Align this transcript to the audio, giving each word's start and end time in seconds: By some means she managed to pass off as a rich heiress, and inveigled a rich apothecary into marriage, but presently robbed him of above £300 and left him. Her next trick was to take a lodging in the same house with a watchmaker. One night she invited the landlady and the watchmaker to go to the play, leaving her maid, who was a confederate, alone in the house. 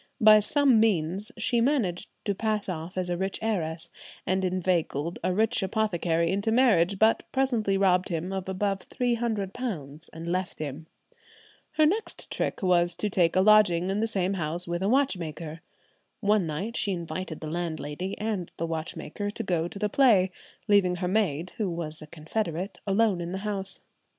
By 0.19 0.39
some 0.39 0.79
means 0.79 1.31
she 1.37 1.61
managed 1.61 2.09
to 2.25 2.33
pass 2.33 2.67
off 2.67 2.97
as 2.97 3.11
a 3.11 3.17
rich 3.17 3.37
heiress, 3.39 3.91
and 4.25 4.43
inveigled 4.43 5.19
a 5.23 5.31
rich 5.31 5.61
apothecary 5.61 6.31
into 6.31 6.51
marriage, 6.51 6.97
but 6.97 7.21
presently 7.31 7.77
robbed 7.77 8.09
him 8.09 8.33
of 8.33 8.49
above 8.49 8.79
£300 8.89 10.09
and 10.11 10.27
left 10.27 10.57
him. 10.57 10.87
Her 11.73 11.85
next 11.85 12.31
trick 12.31 12.63
was 12.63 12.95
to 12.95 13.11
take 13.11 13.35
a 13.35 13.41
lodging 13.41 13.91
in 13.91 13.99
the 13.99 14.07
same 14.07 14.33
house 14.33 14.67
with 14.67 14.81
a 14.81 14.89
watchmaker. 14.89 15.61
One 16.19 16.47
night 16.47 16.75
she 16.75 16.93
invited 16.93 17.39
the 17.39 17.51
landlady 17.51 18.17
and 18.17 18.51
the 18.57 18.65
watchmaker 18.65 19.29
to 19.29 19.43
go 19.43 19.67
to 19.67 19.77
the 19.77 19.87
play, 19.87 20.31
leaving 20.67 20.95
her 20.95 21.07
maid, 21.07 21.51
who 21.57 21.69
was 21.69 22.01
a 22.01 22.07
confederate, 22.07 22.79
alone 22.87 23.21
in 23.21 23.33
the 23.33 23.37
house. 23.45 23.81